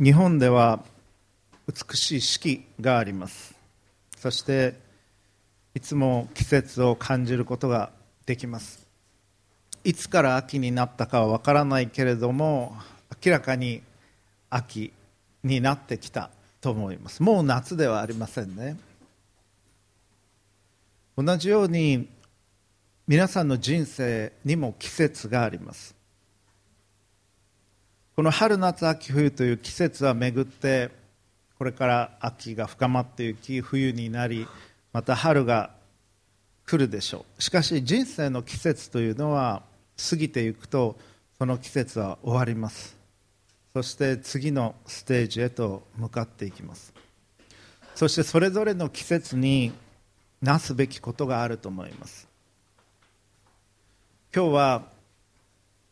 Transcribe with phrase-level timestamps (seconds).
[0.00, 0.84] 日本では
[1.66, 3.56] 美しい四季があります。
[4.16, 4.74] そして
[5.74, 7.90] いつも季節を感じることが
[8.24, 8.86] できます。
[9.82, 12.76] いつから秋になったかはわからないけれども
[13.24, 13.82] 明らかに
[14.50, 14.92] 秋
[15.42, 16.30] になってきた
[16.60, 17.20] と思います。
[17.20, 18.76] もう夏ではありませんね。
[21.16, 22.08] 同じように
[23.08, 25.97] 皆さんの人生にも季節があります。
[28.18, 30.90] この春夏秋冬という季節は巡って
[31.56, 34.48] これから秋が深まっていき冬になり
[34.92, 35.70] また春が
[36.66, 37.40] 来るでしょう。
[37.40, 39.62] しかし人生の季節というのは
[40.10, 40.98] 過ぎていくと
[41.38, 42.96] その季節は終わります。
[43.72, 46.92] そして次のステージへと向かっていきます。
[47.94, 49.70] そしてそれぞれの季節に
[50.42, 52.26] なすべきことがあると思います。
[54.34, 54.82] 今日は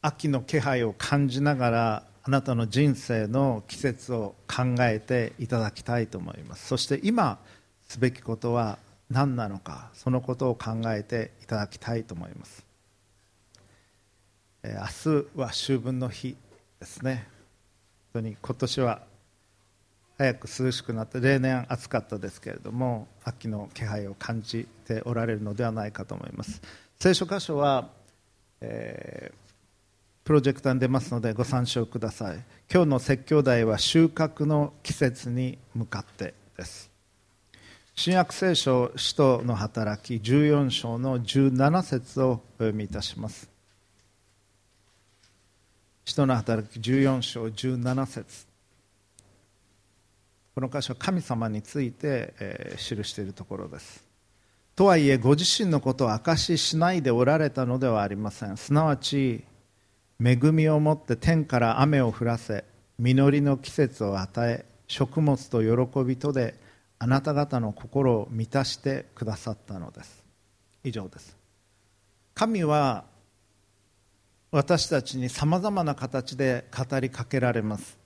[0.02, 6.66] 秋の気配を感じながらあなたの人生の季節を考えていただきたいと思います。
[6.66, 7.39] そして今
[7.87, 12.66] すべきことは何なのかそのことを考えていただきたいと思います。
[14.65, 16.37] 明日は秋分の日
[16.80, 17.29] ですね。
[18.13, 19.02] 本当に今年は
[20.19, 26.60] 早く涼しくなって例年暑かったですけれども秋の気配を感じておられるのではないかと思います。
[26.99, 27.88] 聖書箇所は、
[28.60, 29.46] えー
[30.27, 32.43] プロジェクターに出ますのでご参照ください。
[32.69, 36.91] 今日の説教題は収穫の季節に向かってです。
[37.95, 43.49] 新約聖書使徒の働き14章の17節をお読みいたします。
[46.04, 48.47] 使徒の働き14章17節。
[50.57, 54.02] この箇所は神様について、え、記しているところです。
[54.74, 58.57] とはいえご自身のことを証ししないでおられたのではありません。
[58.57, 59.45] すなわち
[60.23, 62.65] 恵みをもって天から雨を降らせ
[62.99, 66.55] 実りの季節を与え食物と喜びとで
[66.99, 70.25] あなた方の心を満たしてくださったのです。
[70.83, 71.37] 以上です。
[72.34, 73.05] 神は
[74.50, 77.99] 私たちにさまざまな形で語りかけられます。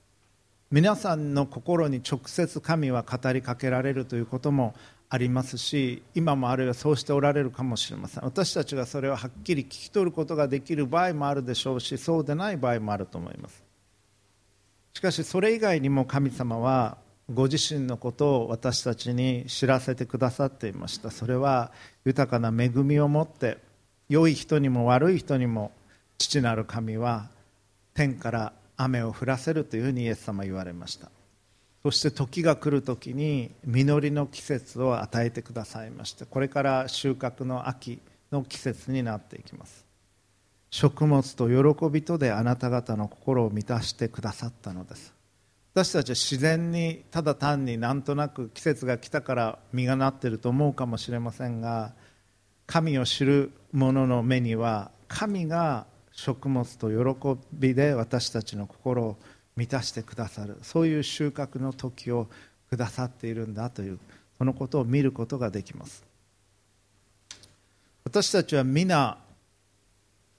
[0.70, 4.74] 皆さんの心に直接神は語りかけられるということも
[5.12, 8.24] ありますし今もあるいはそうしておられるかもしれません。
[8.24, 13.62] 私たちがそれをはっきり聞き取ることができる場合もあるでしょうしそうでない場合もあると思います。
[14.94, 16.96] しかしそれ以外にも神様は
[17.32, 21.10] ご自身のことを私たちに知らせてくださっていました。
[21.10, 21.72] それは
[22.04, 23.58] 豊かな恵みを持って
[24.08, 25.72] 良い人にも悪い人にも
[26.18, 27.30] 父なる神は
[27.94, 31.10] 天から雨を降らせるというふうにイエス様は言われました。
[31.82, 39.84] そして時が来る時に実りの季節を与えてくださいましてこれから収穫の秋の季節になっていきます。
[40.70, 45.12] 食物と喜びとであなた方の心を満たしてくださったのです。
[45.72, 51.92] 私たちは自然にただ単になんとなく季節が来たから実がなっていると思うかもしれませんが
[52.66, 59.16] 神を知る者の目には神が食物と喜びで私たちの心を
[59.60, 60.56] 満たしてくださる。
[60.62, 62.28] そういう収穫の時を
[62.70, 63.98] くださっているんだという
[64.38, 66.02] そのことを見ることができます。
[68.02, 69.18] 私たちは皆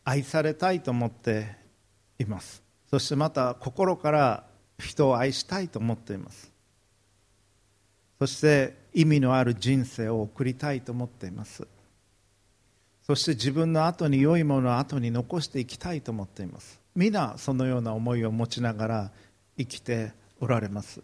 [0.04, 1.56] 愛されたいと思って
[2.18, 2.64] います。
[2.90, 4.44] そしてまた心から
[4.80, 6.52] 人を愛したいと思っています。
[8.18, 11.68] そして意味のある人生を送りたいと思っています。
[13.04, 16.81] そして自分の後に良いものを後に残していきたいと思っています。
[16.96, 19.12] 皆そのような思いを持ちながら
[19.57, 21.02] 生きておられます。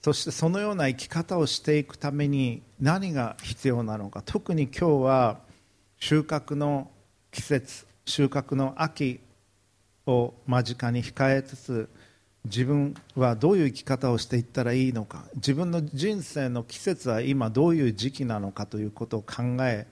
[0.00, 4.22] そしてそのような生き方をしていくために何が必要なのか。
[4.24, 5.40] 特に今日は
[5.98, 6.90] 収穫の
[7.30, 9.20] 季節収穫の秋
[10.06, 11.88] を間近に控えつつ
[12.44, 15.24] 自分はどういう生き方をしていったらいいのか。
[15.36, 19.86] 自分の人生の季節は今どういう時期なのかということを考え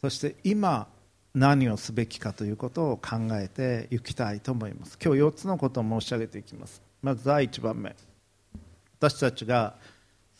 [0.00, 0.88] そして今
[1.34, 4.96] 何をすべきかということを考えていきたいと思います。
[5.04, 6.80] 今日4つのことを申し上げていきます。
[7.02, 7.96] まず第1番目。
[9.00, 9.74] 私たちが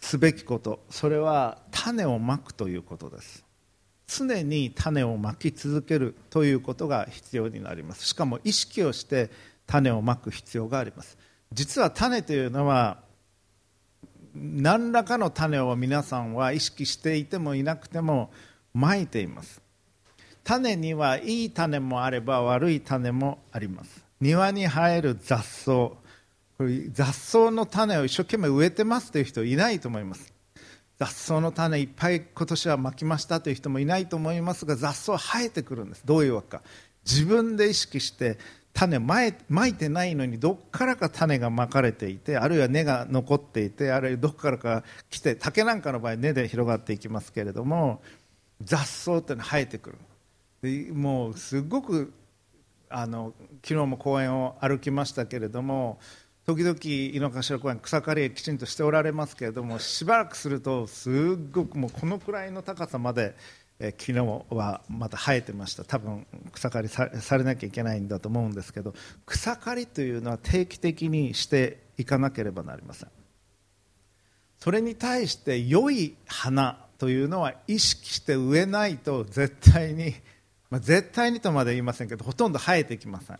[0.01, 0.85] すべきこと。
[0.91, 3.45] それは種をまくということです。
[4.07, 8.07] 常に種をまき続けるということが必要になります。
[8.07, 9.31] しかも意識をして
[9.67, 11.19] 種をまく必要があります。
[11.53, 12.99] 実は種というのは
[14.35, 18.31] 何らかの種を皆さんは意識していてもいなくても
[18.73, 19.64] まいています。
[20.45, 24.05] 種にはいい種もあれば悪い種もあります。
[24.21, 25.73] 庭に生える雑草。
[25.73, 25.99] こ
[26.61, 30.33] れ雑草の種を一生懸命植えてますという人いないと思います。
[30.99, 36.03] 雑草の種いっぱい今年はまきましたという人もいないと思いますが雑草生えてくるんです。
[36.05, 36.63] どういうわけか。
[37.05, 38.39] 自分で意識して
[38.75, 39.33] 種まい
[39.75, 48.03] てないのにどっからか種がまかれていてあるいは根が残っていてあるいはどっからか来て竹なんかの場合根で広がっていきますけれども
[48.63, 49.99] 雑草っていうのは生えてくる。
[50.93, 52.13] もうすごく
[52.89, 53.33] あの
[53.63, 55.99] 昨日も公園を歩きましたけれども
[56.47, 63.35] 時々井の頭公園草刈りきちんとしておられますけれどもしばらくするとすごくもうこのくらいの高さまで
[63.81, 64.21] え昨日
[64.51, 65.85] はまた生えてました。
[65.85, 68.95] 多分草刈りされなきゃいけないんだと思うんですけど
[69.27, 73.09] 草刈りというのは定期的にしていかなければなりません。
[74.59, 80.15] それに対して良い花というのは意識して植えないと絶対に、
[80.75, 83.39] まあ、絶対にとまで言いませんけどほとんど生えてきません。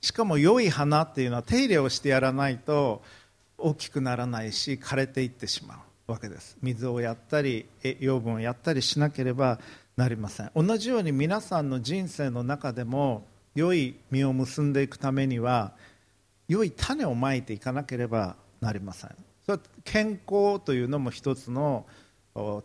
[0.00, 3.04] しかも良い花っていうのは手入れをしてやらないと
[3.56, 6.56] 大きくならないし枯れていってしまうわけです。
[6.60, 7.66] 水をやったり
[8.00, 9.60] 養分をやったりしなければ
[9.96, 10.50] なりません。
[10.56, 15.74] 同じように皆さんの人生の中でも良い実を結んでいくためには
[16.48, 19.10] 良い種をまいていかなければなりません。
[19.46, 21.86] それは健康というのも一つの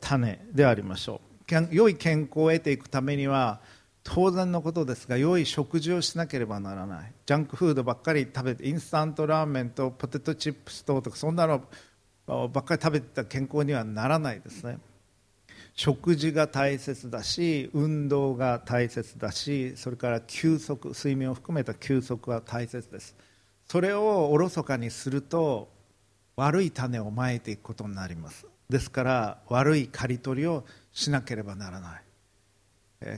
[0.02, 1.68] 種でありましょう。
[1.70, 3.62] 良い健康を得ていくためには
[4.10, 7.14] 当然のことですが良い食事をしなければならない。
[7.26, 11.62] ジャンクフードばっかり食べてインスタントラーメンとポテトチップスととかそんなの
[12.26, 14.80] ばっかり食べてた健康にはならないですね。
[15.76, 23.14] 食事が大切だし運動が大切だしそれから休息睡眠を含めた休息は大切です。
[23.68, 25.68] それをおろそかにすると
[26.38, 28.48] 悪い種をまいていくことになります。
[28.70, 30.64] ですから悪い刈り取りを
[30.94, 32.07] しなければならない。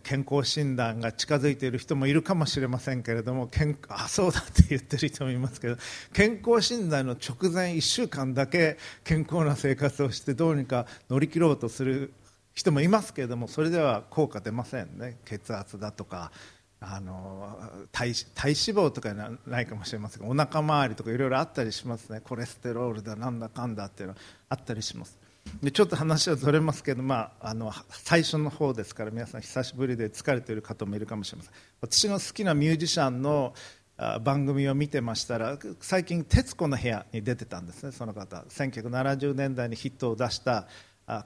[0.04, 5.78] 健康診断が近づいている人もいるかもしれませんけれども健 あそうだって言ってる人もいますけど
[6.12, 12.12] 健康診断の直前1週間だけ健康な生活をしてどうにか乗り切ろうとする
[12.54, 15.18] 人もいますけれどもそれでは効果出ませんね。
[15.24, 16.32] 血圧だとか
[16.82, 17.58] あの
[17.92, 22.20] 体体脂肪とかはないかもしれませんがお腹周りとかいろいろあったりしますね。
[22.22, 24.16] コレステロールだなんだかんだっていうの
[24.50, 25.18] あったりします。
[25.62, 31.53] でちょっと話はずれますけど、まあ、あの最初の方ですから皆さん久しぶりで疲れている方もいるかもしれません。
[31.81, 33.53] 私の好きなミュージシャンの
[34.24, 38.45] 番組を見てましたら最近「徹子の部屋」に出てたんですねその方。
[38.50, 40.68] 1970年代にヒットを出した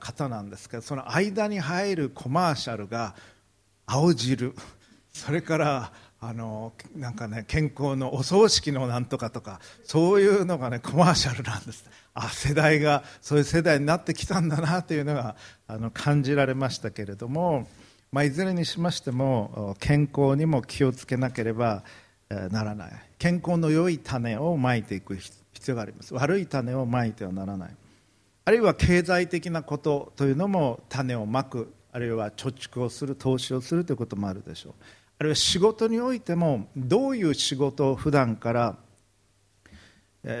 [0.00, 3.14] 方なんですけどその間に入るコマーシャルが
[3.86, 4.54] 青汁。
[5.12, 5.92] それから
[6.26, 11.84] あのなんかね健康のお葬式のなんとかとかそういうのがねコマーシャルなんです。
[12.14, 15.36] あ世代がそういう世代になってきたんだなというのが
[15.66, 17.68] あの感じられましたけれども、
[18.10, 21.84] まあ、いずれにしましても健康にも気をつけなければ
[22.30, 22.92] ならない。
[23.18, 26.14] 健康の良い種をまいていく必要があります。
[26.14, 27.76] 悪い種をまいてはならない。
[28.46, 34.74] あるいは経済的なことというのも種をまくあるいは貯蓄をする投資をするということもあるでしょう。
[35.24, 38.76] るいは仕事においてもどういう仕事を普段から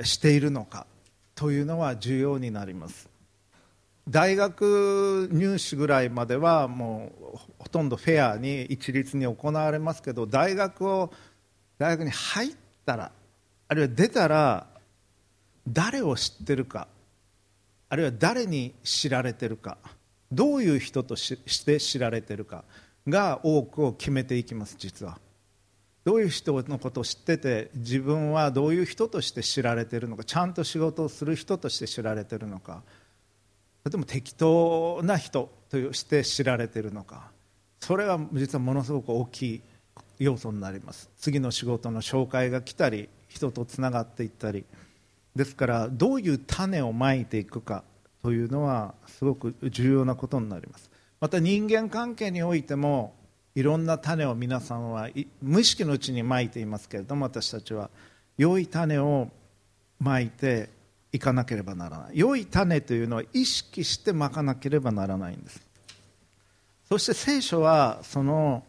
[0.02, 0.86] しているのか
[1.34, 3.08] というのは重要になります。
[4.08, 11.10] 大学入試ぐらいまではもうほとんどフェアに一律に行われますけど大学を
[11.78, 12.54] 大学に入っ
[12.84, 13.12] たら
[13.66, 14.66] あるいは出たら
[15.66, 16.86] 誰を知ってるか
[17.88, 19.78] あるいは誰に知られてるか
[20.30, 22.64] どういう人として知られてるか
[23.08, 25.18] が多くを決めていきます実は。
[26.04, 32.82] どういう人のことを知ってて自分はどういう人として知られてるのかちゃんと仕事をする人として知られてるのか
[33.82, 37.30] それとも適当な人として知られてるのか
[37.80, 39.62] それは実はものすごく大きい
[40.18, 41.10] 要素になります。
[41.18, 44.64] 次の仕事の紹介が来たり人とつながっていったり。
[45.36, 47.82] ですからどういう種をまいていくか
[48.22, 50.90] というのはすごく重要なことになります。
[51.24, 53.14] また人間関係においても
[53.54, 55.08] いろんな種を皆さんは
[55.40, 57.88] 無意識のうちにまいていますけれども私たちは
[58.36, 59.30] 良い種を
[59.98, 60.68] まいて
[61.12, 62.18] いかなければならない。
[62.18, 65.66] 良い種というのは意識してまかなければならないんです。
[66.90, 68.62] そして聖書はその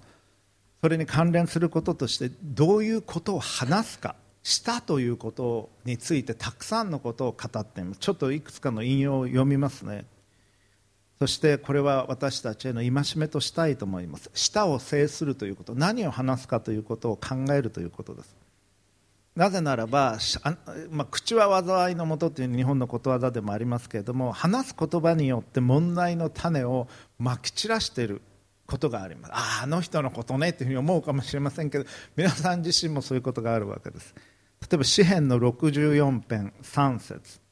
[0.79, 7.99] それに関連することとしてどういうことを話すかしたということについてたくさんのことを語っています。
[7.99, 10.05] ちょっといくつかの引用を読みますね。
[11.19, 14.29] そしてこれは私たちへの戒めとしたいと思います。
[14.33, 15.73] 舌を制するということ。
[15.73, 18.35] 何を話すかということを考えるということです。
[19.35, 20.17] なぜならば、
[20.91, 26.87] まあ、口は災いのもとという日本のことわざでもありますけれども話す言葉によって問題の種を
[27.19, 28.21] まき散らしている
[28.65, 29.31] ことがあります。
[29.33, 34.15] あああの人のことねというふうに思うかもしれませんけど皆さん自身もそういうことがあるわけです。
[34.61, 37.44] 例えば詩篇の64編3節。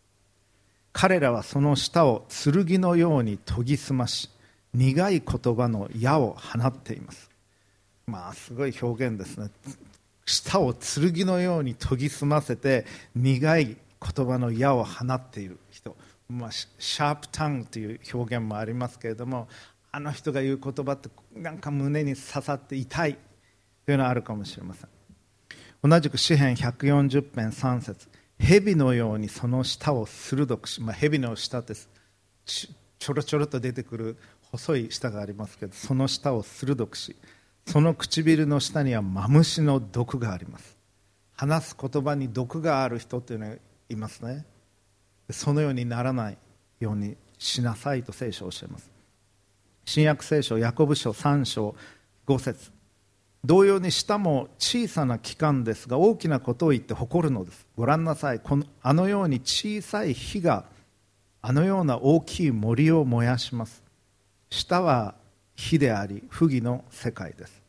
[0.93, 4.29] 彼らはその舌を剣のように研ぎ澄まし
[4.73, 7.29] 苦い言葉の矢を放っています。
[8.07, 9.49] まあすごい表現ですね。
[10.25, 12.85] 舌を剣のように研ぎ澄ませて
[13.15, 15.95] 苦い言葉の矢を放っている人、
[16.29, 19.47] まあ、シャープタングという表現もありますけれども
[19.91, 23.17] あの人が言う言葉ってなんか胸に刺さって痛い
[23.85, 24.89] というのはあるかもしれません。
[25.83, 28.07] 同じく詩篇140編3節。
[28.45, 31.89] 蛇のようにその舌を鋭くし、まあ、蛇の舌です
[32.45, 34.17] ちょろちょろと出てくる
[34.51, 37.15] 細い舌がありますけどその舌を鋭くし
[37.65, 40.77] その唇の下にはマムシの毒があります。
[41.35, 43.55] 話す言葉に毒がある人というのが
[43.89, 44.45] いますね。
[45.29, 46.37] そのようにならない
[46.79, 48.91] ようにしなさいと聖書を教えます。
[49.85, 51.75] 新約聖書ヤコブ書3章
[52.27, 52.71] 5節。
[53.45, 57.67] 同様に舌も小さな器官ですが大きなことを言って誇るのです。
[57.75, 58.39] ご覧なさい。
[58.39, 60.65] このあのように小さい火が
[61.41, 63.83] あのような大きい森を燃やします。
[64.49, 65.15] 舌は
[65.55, 67.63] 火であり不義の世界です。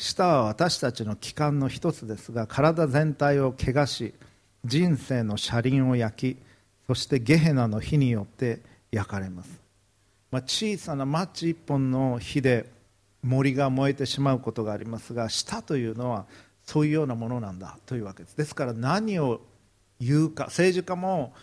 [0.00, 4.14] 舌は私たちの器官の一つですが体全体を汚し
[4.64, 6.42] 人生の車輪を焼き
[6.86, 8.60] そしてゲヘナの火によって
[8.90, 9.60] 焼かれます、
[10.30, 12.64] まあ、小さなマッチ一本の火で
[13.22, 16.26] 森が燃えてしまうことがありますが舌というのは
[16.62, 18.36] そういうようなものなんだというわけです。
[18.36, 19.40] ですから何を
[20.00, 21.34] 言うか政治家も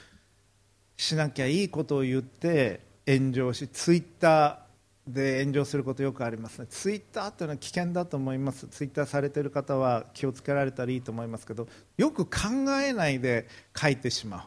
[0.96, 6.68] しなきゃいいことを言って炎上しツイッターで炎上することよくありますね。
[6.70, 8.68] ツイッターというのは危険だと思います。
[8.68, 11.68] ツイッターされている方は気をつけられたらいいと思いますけど
[11.98, 12.50] よく考
[12.82, 13.48] えないで
[13.80, 14.42] 書いてしまう。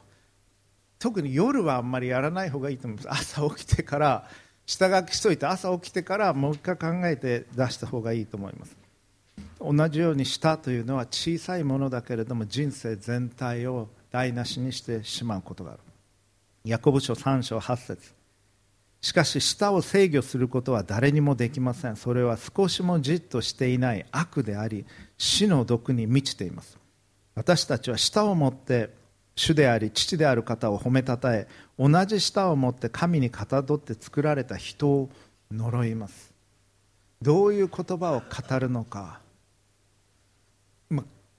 [0.99, 3.39] 特に夜はあんまりやらない方がいいと思います。
[3.39, 4.29] 朝起きてから
[4.67, 8.77] 下書きしといて朝起きてからもう一回考えて出した方がいいと思います。
[9.61, 15.81] 同じように舌というのは小さいものだけれども人生全体を台無しにしてしまうことがある。
[16.65, 18.13] ヤコブ書3章8節。
[19.01, 21.97] しかし舌を制御することは誰にもできません。
[21.97, 24.85] それは少しもじっとしていない悪であり
[25.17, 26.79] 死の毒に満ちています。
[27.35, 28.91] 私たちは舌を持って
[29.41, 35.09] 主であり父である方を褒めたたえ同じ舌を持って神にかたどって作られた人を
[35.51, 36.35] 呪います。
[37.23, 39.21] どういう言葉を語るのか。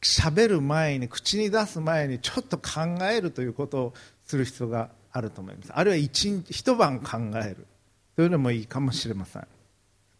[0.01, 3.93] 喋る前に口に出す前にちょっと考えるということを
[4.25, 5.72] する必要があると思います。
[5.72, 7.67] あるいは一日一晩考える。
[8.15, 9.48] というのもいいかもしれません。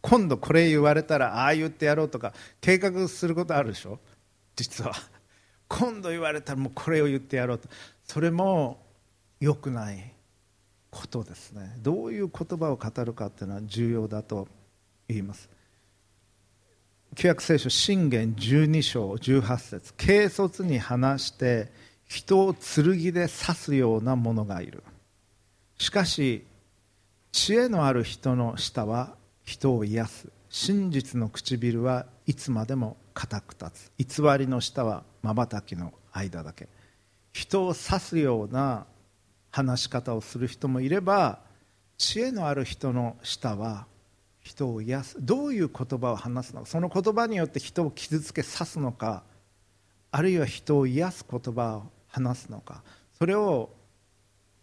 [0.02, 3.98] 今度これ言われたらああ言ってやろうとか計画することあるでしょ？
[4.56, 4.94] 実は。
[5.72, 7.70] 今度言われたらもうこれを言ってやろうと。
[8.04, 8.86] それも
[9.40, 10.14] 良くない
[10.90, 11.78] ことですね。
[11.80, 14.50] どういう言葉を語るかっていうのは重要だと
[15.08, 15.50] 言います。
[17.16, 19.94] 旧約聖書信玄12章18節。
[19.94, 21.72] 軽率に話して
[22.06, 24.84] 人を剣で刺すような者がいる。
[25.78, 26.46] しかし
[27.32, 30.28] 知恵のある人の舌は人を癒す。
[30.50, 34.22] 真実の唇はいつまでも固く立つ。
[34.22, 36.68] 偽りの舌はまばたきの間だけ。
[37.34, 38.86] 人を刺すような
[39.52, 41.40] 話し方をする人もいれば
[41.98, 43.86] 知恵のある人の舌は
[44.42, 45.18] 人を癒す。
[45.20, 46.66] どういう言葉を話すのか。
[46.66, 49.24] その言葉によって人を傷つけ刺すのか。
[50.10, 52.84] あるいは人を癒す言葉を話すのか。
[53.18, 53.70] それを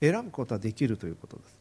[0.01, 1.59] 選ぶことはできるということです。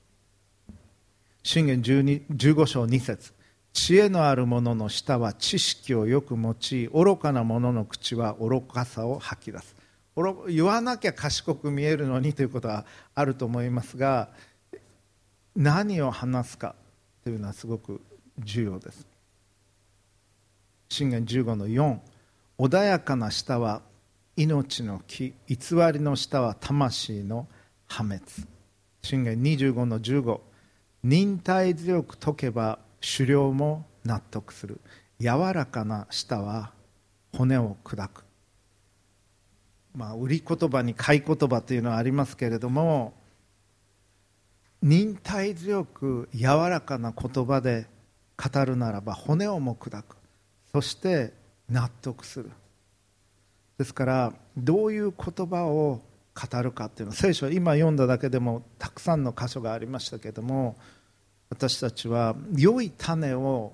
[1.44, 3.37] 信玄15章2節。
[3.78, 9.76] 知恵のある者の舌は知識をよく用い愚かな者の口は愚かさを吐き出す。
[10.50, 14.30] 言わなきゃ賢く見えるのにということはあると思いますが
[15.56, 16.74] 何を話すか
[17.24, 18.02] というのはすごく
[18.40, 19.06] 重要です。
[20.90, 22.00] 信玄15の4
[22.58, 23.84] 穏やかな舌は
[24.36, 25.58] 命の木偽
[25.94, 27.48] りの下は魂の
[27.86, 28.24] 破滅。
[29.04, 30.40] 信玄25の15
[31.04, 34.80] 忍耐強く解けば狩猟も納得する。
[35.20, 36.72] 柔らかな舌は
[37.34, 38.24] 骨を砕く。
[39.96, 43.14] まあ売り言葉に買い言葉というのはありますけれども
[44.84, 47.88] 忍耐強く柔らかな言葉で
[48.38, 50.16] 語るならば骨をも砕く。
[50.72, 51.34] そして
[51.70, 52.52] 納得する。
[53.78, 56.02] ですからどういう言葉を
[56.36, 60.78] 語るかっていうのは聖書は今読んだだけでもたくさんの箇所がありましたけども
[61.50, 63.74] 私たちは良い種を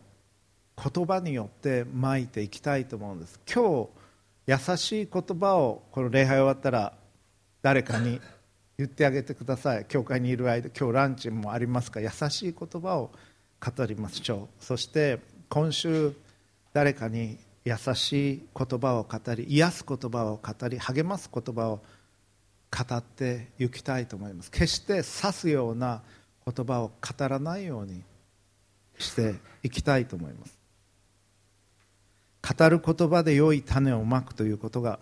[0.77, 3.39] 言葉によってまいていきたいと思うんです。
[3.51, 3.89] 今日
[4.45, 6.93] 優しい言葉をこの礼拝終わったら
[7.61, 8.19] 誰かに
[8.77, 9.85] 言ってあげてください。
[9.85, 11.99] 教会にいる間今日ランチもありますか。
[11.99, 13.11] ら優しい言葉を
[13.59, 14.63] 語りましょう。
[14.63, 16.13] そして今週
[16.73, 21.81] 誰かに優しい言葉を語り癒す言葉を語り励ます言葉を
[22.71, 24.51] 語っていきたいと思います。
[24.51, 26.01] 決して指すような
[26.45, 28.01] 言葉を語らないように
[28.97, 30.57] していきたいと思います。
[32.57, 34.99] 語る言葉で良い種をまくということが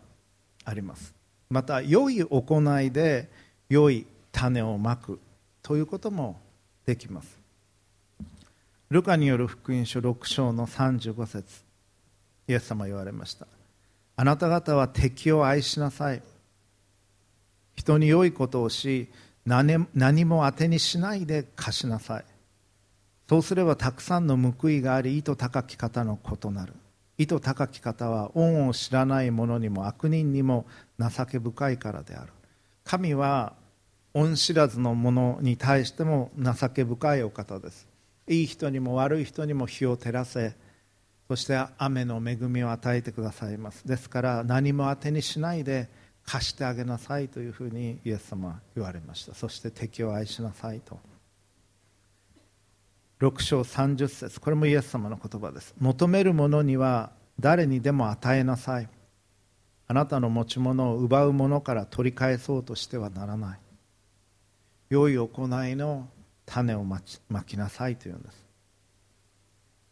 [0.63, 1.13] あります。
[1.49, 3.29] また良い行いで
[3.67, 5.19] 良い種をまく
[5.63, 6.39] ということも
[6.85, 7.37] できます。
[8.89, 11.63] ルカによる福音書6章の35節。
[12.47, 13.47] イエス様言われました。
[14.17, 16.21] あなた方は敵を愛しなさい。
[17.75, 19.09] 人に良いことをし
[19.45, 22.25] 何も当てにしないで貸しなさい。
[23.27, 26.73] そうすればたくさんの報いがあり意図高き方の異なる。
[27.17, 30.65] 意図高き方は恩を知らない者にも悪人にも
[30.99, 32.33] 情け深いからである。
[32.83, 33.53] 神は
[34.13, 37.87] 恩知らずの者に対しても情け深いお方です。
[38.27, 40.55] いい人にも悪い人にも火を照らせ。
[41.27, 43.87] そして雨の恵みを与えてくださいます。
[43.87, 45.89] ですから何も当てにしないで
[46.25, 49.33] 貸してあげなさいというふうにイエス様は言われました。
[49.33, 50.99] そして敵を愛しなさいと。
[53.19, 54.41] 6章30節。
[54.41, 55.75] これもイエス様の言葉です。
[55.79, 58.89] 求める者には誰にでも与えなさい。
[59.87, 63.59] あなたの持ち物を奪う者から取り返そうとしてはならない。
[64.89, 66.07] 良い行いの
[66.45, 68.45] 種をまきなさいというんです。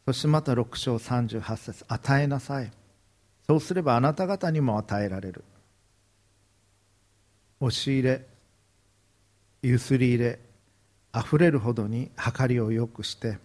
[0.06, 1.86] そしてまた6章38節。
[1.88, 2.72] 与えなさい。
[3.46, 5.44] そうすればあなた方にも与えられる。
[7.60, 8.25] 押し入れ
[9.62, 10.39] ゆすり入れ
[11.12, 13.38] あふれるほどに計りをよくして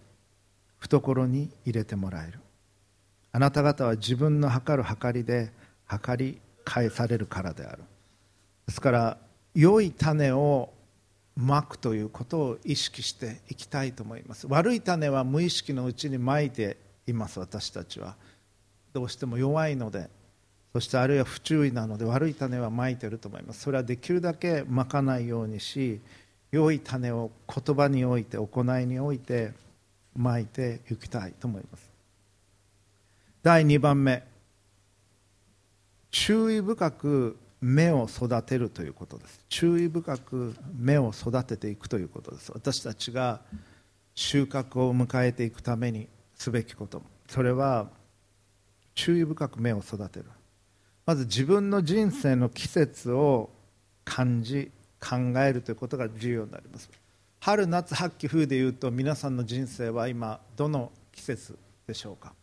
[0.79, 2.39] 懐に入れてもらえる。
[3.31, 5.51] あなた方は自分の計る計りで
[5.89, 7.83] 計り返されるからである。
[8.67, 9.17] ですから
[9.53, 10.71] 良い種を
[11.35, 14.47] まくということを意識していきたいと思います。
[14.47, 18.15] 悪い種は無意識のうちにまいています私たちは。
[18.93, 20.09] どうしても弱いので
[20.75, 23.61] そしてあるいは不注意なので悪い種はまいていると思います。
[23.61, 26.01] それはできるだけまかないようにし
[26.51, 29.53] 良い種を言葉において行いにおいて
[30.17, 31.89] まいていきたいと思います。
[33.41, 34.21] 第2番目
[36.11, 39.39] 注意深く芽を育てるということです。
[39.47, 42.51] 注意深く芽を育てていくということです。
[42.53, 43.39] 私たちが
[44.13, 47.01] 収穫を迎えていくためにすべきこと。
[47.29, 47.87] それは
[48.93, 50.25] 注意深く芽を育てる。
[51.05, 53.51] まず自分の人生の季節を
[54.03, 56.89] 感じ考えるということが重要になります。
[57.39, 62.33] 春夏秋冬でいうと皆さんの人生は今どの季節でしょうか？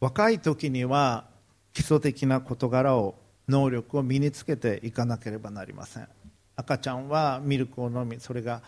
[0.00, 1.24] 若い時には
[1.72, 3.14] 基礎的な事柄を
[3.48, 6.08] 能力を身につけていかなければなりません。
[6.56, 8.60] 赤ちゃんはミルクを飲みそれが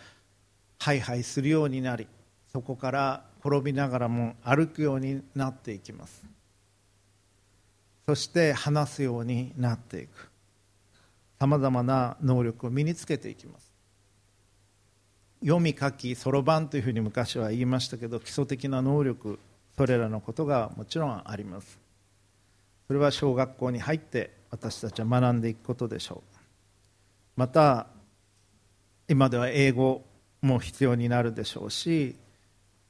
[0.78, 2.06] ハイハイするようになり
[2.50, 6.24] そこから転びながらも歩くようになっていきます。
[8.06, 10.30] そして話すようになっていく。
[11.40, 13.72] さまざまな能力を身につけていきます。
[15.40, 19.38] 読み書きそろばんというふうに昔は言いましたけど基礎的な能力
[19.76, 21.78] それらのことがもちろんあります。
[22.86, 26.38] それは小学校に入って私たちは学んでいくことでしょう。
[27.36, 27.88] また
[29.08, 30.04] 今では英語
[30.42, 32.16] も必要になるでしょうし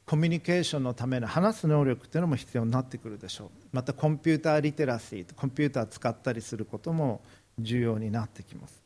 [0.07, 3.49] コミュニケーションのための話す能力というのも必要になってくるでしょう。
[3.73, 7.21] またコンピューターリテラシーコンピューター使ったりすることも
[7.59, 8.81] 重要になってきます。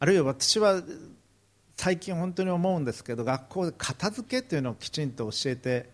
[0.00, 0.82] あるいは私は
[1.76, 5.88] 最近本当に思うんですけど学校で片付けというのをきちんと教えて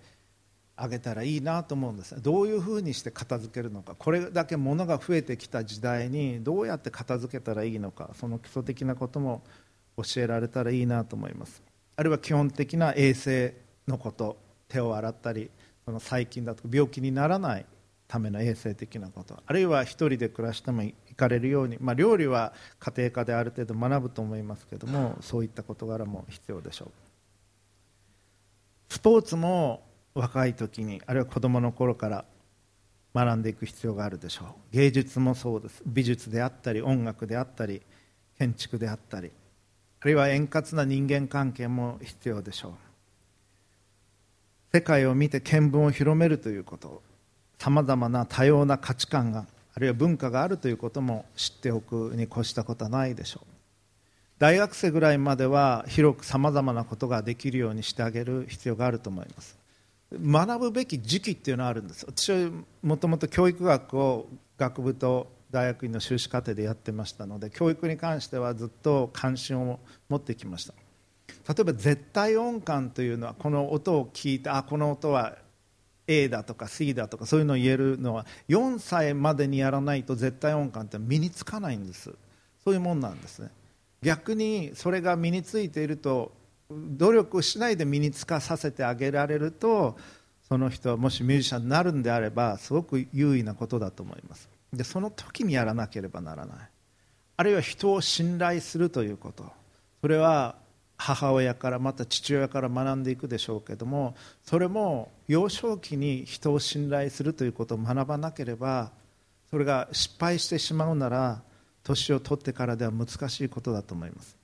[0.74, 2.20] あげたらいいなと思うんです。
[2.20, 3.94] どういうふうにして片付けるのか。
[3.96, 8.10] これだけ物が増えてきた時代にどうやって片付けたらいいのか。
[8.18, 9.44] その基礎的なことも
[9.96, 11.62] 教えられたらいいなと思います。
[11.96, 13.54] あるいは基本的な衛生
[13.86, 14.36] のこと
[14.68, 15.50] 手を洗ったり
[15.84, 17.66] その細菌だとか病気にならない
[18.08, 26.90] ための衛生的なことあるいは1人で暮らしても行かれるように、まあ、料理は家庭科である程度学ぶと思いますけどもそういった事柄も必要でしょう。
[28.88, 29.82] スポーツも
[30.14, 32.24] 若い時にあるいは子どもの頃から
[33.14, 34.48] 学んでいく必要があるでしょう。
[34.72, 35.82] 芸術もそうです。
[35.86, 37.82] 美術であったり音楽であったり
[38.38, 39.30] 建築であったり
[40.04, 42.72] あるいは円滑な人間関係も必要でしょう。
[44.70, 47.00] 世界を見て見聞を広めるということ
[47.58, 53.46] さまざまな多様な価値観があるいは文化があるということも知っておくに越したことはないでしょう。
[54.38, 59.56] 大学生ぐらいまでは広くさまざまなことができるようにしてあげる必要があると思います。
[60.12, 62.04] 学ぶべき時期っていうのはあるんです。
[62.04, 62.50] 私は
[62.82, 70.74] もともと教育学を学部と大学院の修士課程でやってましたので教育に関してはずっと関心を持ってきました。
[71.48, 75.36] 例えば絶対音感というのはこの音を聞いてあこの音は
[76.08, 82.12] A だとか C だとかそういうのを言えるのは4歳までにやらないと絶対音感って身につかないんです。
[82.64, 83.50] そういうもんなんですね。
[84.02, 86.32] 逆にそれが身についていると
[86.70, 89.96] 努力しないで身につかさせてあげられると
[90.48, 94.53] その人はもしミュージシャンになるんであればすごく優位なことだと思います。
[94.76, 96.56] でその時にやらなければならない。
[97.36, 99.50] あるいは人を信頼するということ。
[100.00, 100.56] それは
[100.96, 108.92] 母親からまた父親から学んでいくでしょうけどもそれも幼少期に人を信頼するということを学ばなければ
[109.50, 111.42] それが失敗してしまうなら
[111.82, 114.36] 年を取ってからでは難しいことだと思います。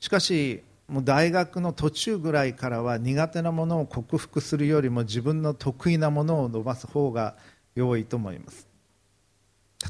[0.00, 7.36] しかしもう大学の途中ぐらいからは苦手なものを克服するよりも自分の得意なものを伸ばす方が
[7.74, 8.71] 良いと思います。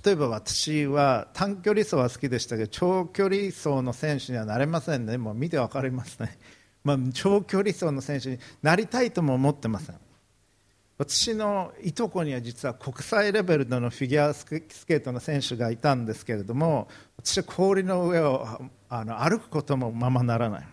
[0.04, 5.18] 例えば私は短距離走は好きでしたけど長距離走の選手にはなれませんね。
[5.18, 6.38] もう見て分かりますね、
[6.82, 9.96] まあ、長距離走の選手になりたいとも思ってません。
[10.98, 18.46] 私のいとこには実は国際レベルでのフィギュアスケートの選手がいたんですけれども私は氷の上を
[18.88, 20.66] あの歩くこともままならない。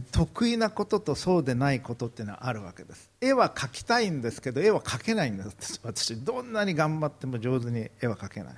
[0.00, 3.10] 得意なこととそうでないことっていうのはあるわけです。
[3.20, 5.80] 絵は描きたいんですけど絵は描けないんです。
[5.82, 8.54] 私どんなに頑張っても上手に絵は描けない。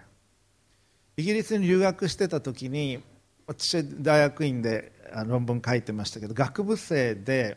[1.17, 3.01] イギリスに留学してた時に
[3.47, 4.93] 私大学院で
[5.27, 7.57] 論文書いてましたけど学部生で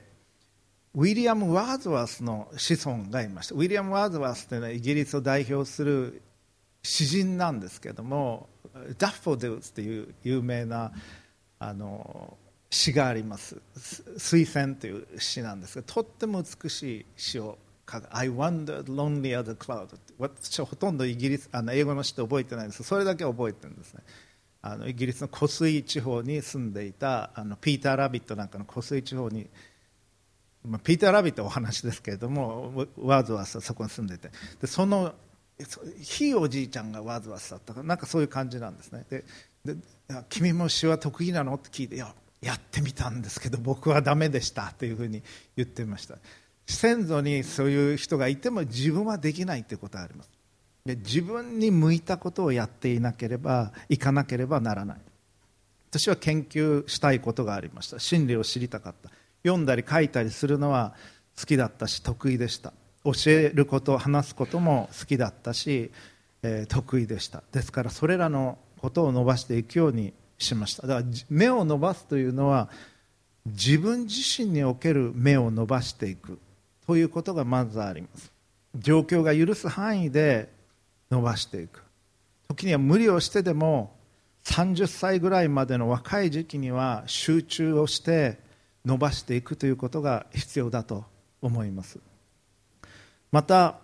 [0.94, 3.56] ウィリアム・ワーズワースの子孫がいました。
[3.56, 6.22] ウィリアム・ワーズワースというのはイギリスを代表する
[6.84, 8.48] 詩人なんですけども
[8.98, 10.92] ダッフォデウスという有名な
[11.60, 12.38] あの
[12.69, 13.62] 詩があります
[14.17, 17.58] 「水仙」という詩なんですがとっても美しい詩を
[17.89, 22.84] 書く「I wandered lonely as a cloud」私はほとんどイギリスあの英語の詩って覚えてないんです。
[22.84, 24.03] それだけ覚えてるんですね。
[24.62, 29.47] あのイギリスの湖水地方に住んでいたあのピーター・ラビットなんかの湖水地方に、
[30.65, 34.30] まあ、ピーター・ラビットはお話ですけれどもワーズワースはそこに住んでて。
[34.60, 35.13] でその
[36.01, 39.06] ひいおじいちゃんがワーズワースだったかなんかそういう感じなんですね。
[39.10, 39.23] で
[39.65, 39.75] で
[40.30, 41.56] 君も詩は得意なの？
[41.56, 45.23] って聞いていややってみたんですけど僕はダメでしたというふうに
[45.56, 46.17] 言ってました。
[46.65, 50.30] 先祖にそういう人がいても自分はできないということがあります。
[50.86, 54.97] で自分に向いたことをやっていなければいかなければならない。
[55.89, 58.00] 私は研究したいことがありました。
[58.00, 59.10] 真理を知りたかった。
[59.43, 60.93] 読んだり書いたりするのは
[61.39, 62.73] 好きだったし得意でした。
[63.04, 65.91] 教えること話すことも好きだったし、
[66.43, 67.41] えー、得意でした。
[67.52, 70.88] ですからそれらのことを伸ばしていくようにしました。
[70.88, 72.69] だから目を伸ばすというのは
[73.45, 76.39] 自分自身における目を伸ばしていく。
[76.86, 78.32] ということがまずあります。
[78.76, 80.50] 状況が許す範囲で
[81.10, 81.84] 伸ばしていく。
[82.50, 83.95] 時には無理をしてでも
[84.45, 88.39] 30歳ぐらいまでの若い時期には集中をして
[88.86, 91.04] 伸ばしていくということが必要だと
[91.41, 92.00] 思います。
[93.32, 93.80] また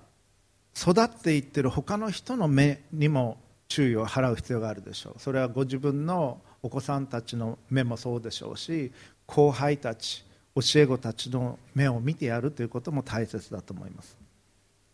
[0.76, 3.38] 育っていってる他の人の目にも
[3.74, 5.20] 注意を払う必要があるでしょう。
[5.20, 8.92] それはご自分のお子さんたちの目もそうでしょうし
[9.26, 10.24] 後輩たち
[10.56, 14.16] 教え子たちの目を見てやるということも大切だと思います。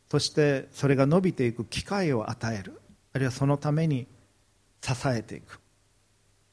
[0.09, 2.79] そしてそれが伸びていく機会を与える。
[3.11, 4.07] あるいはそのために
[4.81, 5.59] 支えていく。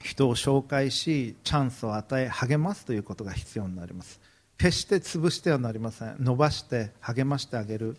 [0.02, 4.20] 人を紹介しチャンスを与え励ますということが必要になります。
[4.58, 6.16] 決して潰してはなりません。
[6.18, 7.96] 伸ばして励ましてあげる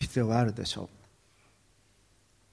[0.00, 0.99] 必要があるでしょう。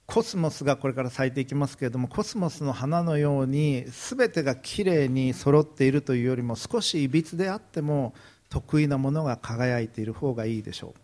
[0.08, 8.14] コスモスがこれから咲いていきますけれどもコスモスの花のように全てがきれいに揃っているというよりも少しいびつであっても
[8.50, 11.00] 得意なものが輝いている方がいいでしょう。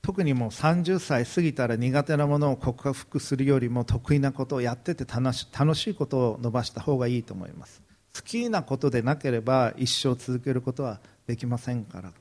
[0.00, 7.82] 特にもう30歳過ぎたら苦手なものを克服するよりも得意なことをやってて楽し楽しいことを伸ばした方がいいと思います。
[8.14, 12.12] 好きなことでなければ一生続けることはできませんから。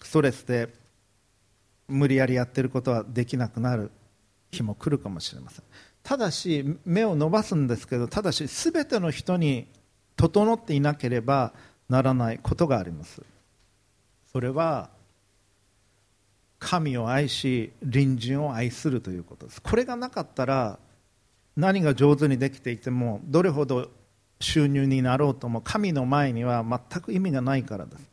[0.00, 0.81] ストレスで
[1.88, 3.90] 無理やりやってることはできなくなる
[4.50, 5.64] 日も来るかもしれません。
[6.02, 9.68] ただし目を伸ばすんですけどただし全ての人に
[10.16, 11.52] 整っていなければ
[11.88, 13.22] ならないことがあります。
[14.32, 14.90] それは
[16.58, 19.62] 神を愛し隣人を愛するということです。
[19.62, 20.78] これがなかったら
[21.56, 23.90] 何が上手にできていてもどれほど
[24.40, 28.10] 収入になろうとも神の前には全く意味がないからです。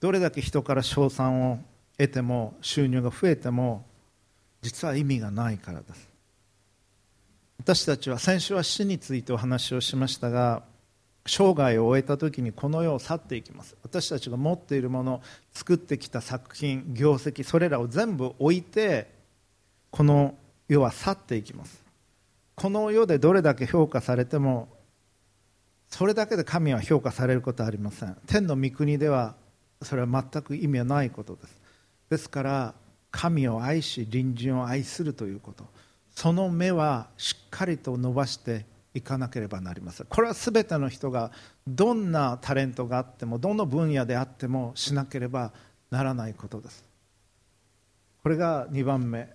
[0.00, 1.60] どれだけ人から称賛を
[1.98, 3.84] 得ても収入が増えても
[4.62, 6.08] 実は意味がないからです。
[7.58, 10.64] 私たちは先週は死についてお話をしましたが
[11.26, 13.76] 生涯を終えた時にこの世を去っていきます。
[13.82, 19.10] 私たちが持っているもの作ってきた作品業績それらを全部置いて
[19.90, 20.34] この
[20.68, 21.82] 世は去っていきます。
[22.54, 24.68] この世でどれだけ評価されても
[25.88, 28.16] それだけで神は評価されることはありません。
[28.26, 29.36] 天の御国では
[29.82, 31.61] それは全く意味はないことです。
[32.12, 32.74] ですから
[33.10, 35.64] 神を愛し隣人を愛するということ。
[36.14, 40.06] その目はしっかりと伸ばしていかなければなりません。
[40.08, 41.30] これは全ての人が
[41.66, 45.54] どんなタレントがあってもどの分野であってもしなければ
[45.90, 46.84] ならないことです。
[48.22, 49.30] これが2番目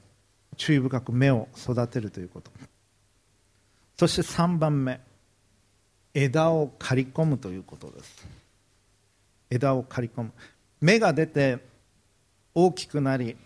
[0.56, 2.52] 注意深く目を育てるということ。
[3.98, 5.00] そして3番目
[6.14, 8.28] 枝を刈り込むということです。
[9.50, 10.32] 枝を刈り込む。
[10.80, 11.67] 芽が出て
[12.60, 13.38] 大きくなり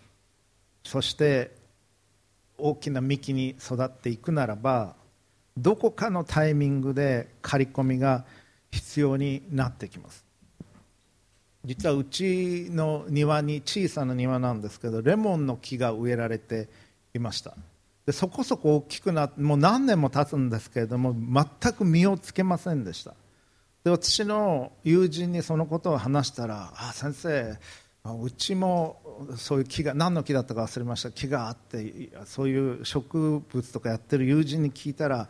[0.84, 1.50] そして
[2.56, 4.94] 大きな幹に育っていくならば
[5.54, 8.24] どこかのタイミングで刈り込みが
[8.70, 10.24] 必要になってきます。
[11.62, 16.70] 実はうちの庭に小さな庭なんですけどレモンの木が植えられて
[17.12, 17.54] いました。
[18.06, 23.14] でそこそこ大きくなってもう何年も経つんですけれども全く実をつけませんでした。
[23.84, 27.58] で私の友人にそのことを話したら「あ先生
[28.04, 29.00] うちも
[29.36, 31.10] そういう木が何の木だったか忘れました。
[31.10, 35.28] 木があってそういう植物とかやってる友人に聞いたら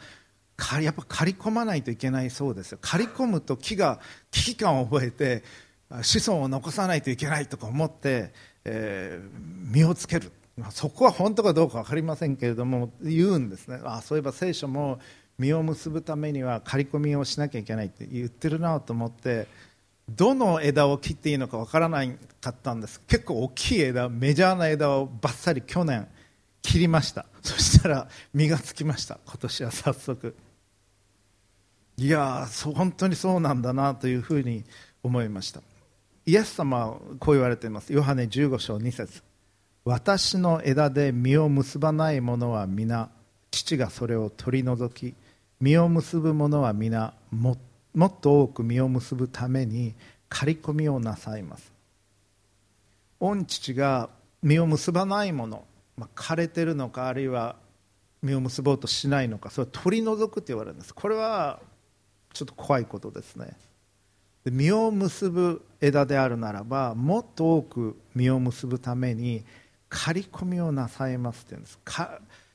[0.80, 2.78] やっぱ刈り込まないといけないそうですよ。
[2.80, 5.42] 刈り込むと木が危機感を覚えて
[6.02, 8.32] 子孫を残さないといけないとか思って、
[8.64, 10.30] えー、実をつける
[10.70, 13.80] そこは本当かどうか分かりませんけれども言うんですね。
[13.84, 15.00] あそういえば聖書も
[15.38, 19.48] 実を結ぶためには刈り込みをしなきゃいけないって言ってるなと思って
[20.08, 22.04] どの枝を切っていいのか分からな
[22.40, 23.00] かったんです。
[23.06, 26.08] 結構大きい枝メジャーな枝をバッサリ去年
[26.60, 27.26] 切りました。
[27.42, 29.18] そしたら実がつきました。
[29.26, 30.36] 今年は早速。
[31.98, 34.64] いやそ本当にそうなんだなというふうに
[35.02, 35.62] 思いました。
[36.24, 37.92] イエス様はこう言われています。
[37.92, 39.22] ヨハネ15章2節。
[39.84, 43.10] 私の枝で実を結ばない者は皆
[43.50, 45.14] 父がそれを取り除き
[45.60, 47.56] 実を結ぶ者は皆も
[47.94, 49.94] もっと多く実を結ぶために
[50.28, 51.72] 刈り込みをなさいます。
[53.20, 54.08] 御父が
[54.42, 55.64] 実を結ばないもの、
[55.96, 57.56] まあ、枯れてるのかあるいは
[58.22, 60.94] 実を結ぼうとしないのかそれを取り除くと言われるんです。
[60.94, 61.60] これは
[62.32, 63.56] ちょっと怖いことですね。
[64.44, 69.44] で実を結ぶ枝であるならばもっと多く実を結ぶために
[69.88, 71.78] 刈り込みをなさいますって言うんです。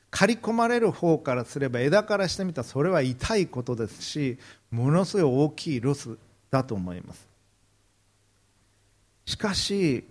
[0.10, 4.38] 刈り込まれる方からすれば枝からしてみたらそれは痛いことですし
[4.72, 6.17] ものすごい大きいロス
[6.50, 7.28] だと思います。
[9.26, 10.06] しかし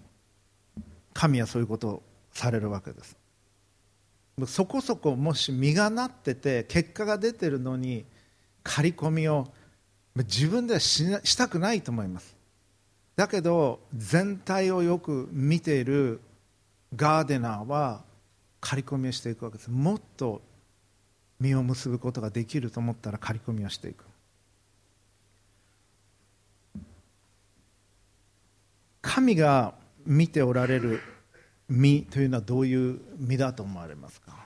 [1.15, 3.17] 神はそういうことをされるわけです。
[4.47, 8.05] そこそこもし実がなってて結果が出てるのに
[8.63, 9.49] 刈り込みを
[10.15, 12.37] 自分ではしたくないと思います。
[13.17, 16.21] だけど全体をよく見ている
[16.95, 18.05] ガーデナーは
[18.68, 19.70] 刈り込みをしていくわけです。
[19.70, 20.42] もっと
[21.38, 24.05] 実を結ぶことができると思ったら刈り込みをしていく。
[29.02, 29.74] 神が
[30.05, 31.00] 見ておられる
[31.68, 34.37] 実というのはどういう実だと思われますか？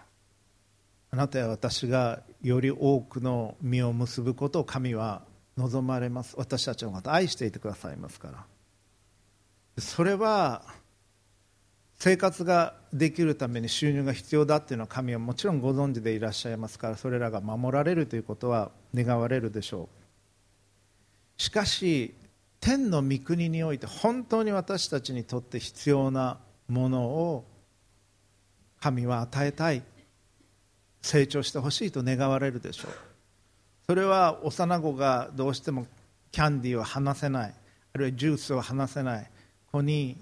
[1.12, 5.22] あなたや私がより多くの実を結ぶことを神は
[5.56, 6.34] 望まれます。
[6.36, 8.44] 私たちのこと愛していてくださいますから。
[9.82, 10.62] それは
[12.02, 19.90] 生活ができるために収入が必要だっていうのは神はもちろんご存知でいらっしゃいますからそれらが守られるということは願われるでしょ
[21.38, 21.42] う。
[21.42, 22.14] しかし
[22.58, 27.44] 天の御国において本当に私たちにとって必要なものを
[28.80, 29.82] 神は与えたい。
[31.02, 32.92] 成長してほしいと願われるでしょう。
[33.86, 35.86] それは幼子がどうしても
[36.32, 37.54] キャンディーを離せない。
[37.92, 39.30] あるいはジュースを離せない。
[39.70, 40.16] 子に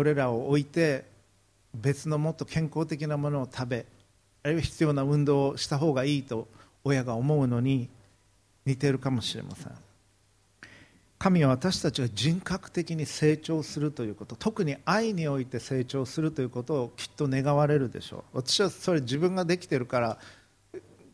[0.00, 1.04] それらを置いて
[1.74, 3.86] 別のもっと健康的なものを食べ
[4.42, 6.48] あるいは必要な運動をした方がいいと
[6.84, 7.90] 親が思うのに
[8.64, 9.72] 似ているかもしれません。
[11.18, 18.38] 神は私たちが人格的に成長するということ特に愛において成長するということをきっと願われるでしょう。
[18.38, 20.18] 私はそれ自分ができているから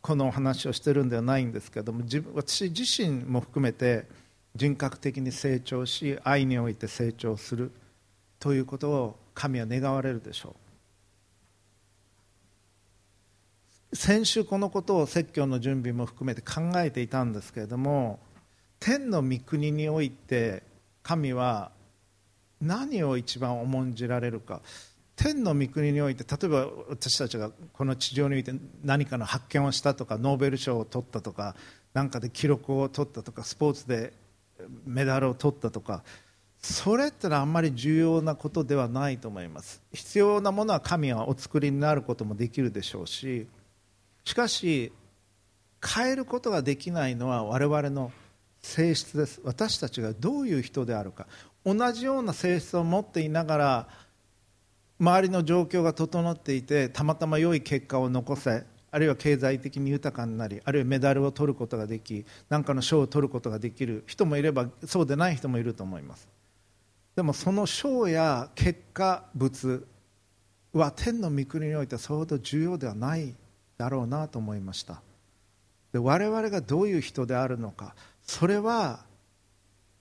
[0.00, 4.06] このお話をしてるんではないんですけども自分私自身も含めて
[4.54, 7.72] 人格的に成長し愛において成長する。
[8.46, 10.54] ということを神は願われるでしょ
[13.90, 13.96] う。
[13.96, 18.20] 先週このことを説教の準備も含めて考えていたんですけれども
[18.78, 20.62] 天の御国において
[21.02, 21.72] 神は
[22.60, 24.62] 何を一番重んじられるか。
[25.16, 28.52] 天の御国において例えば私たちがこの地上において
[28.84, 31.56] 何かの発見をしたとかノーベル賞を取ったとか
[31.94, 34.12] 何かで記録を取ったとかスポーツで
[34.84, 36.04] メダルを取ったとか
[36.60, 39.82] それってのはあんまり重要なことではないと思います。
[39.92, 43.46] 必要なものは神はお作りになることもできるでしょうし
[44.24, 44.92] しかし
[45.84, 48.10] 変えることができないのは我々の
[48.60, 49.40] 性質です。
[49.44, 51.26] 私たちがどういう人であるか。
[51.64, 53.88] 同じような性質を持っていながら
[54.98, 66.35] 周りの状況が整っていてたまたま良い結果を残せあるいは経済的に豊かになりあるいはメダルを取ることができ何かの賞を取ることができる人もいればそうでない人もいると思います。
[67.16, 69.82] でもその賞や結果物
[70.72, 73.34] は天の御国においてそれほど重要ではない
[73.78, 75.00] だろうなと思いました。
[75.92, 77.94] で我々がどういう人であるのか。
[78.22, 79.00] それは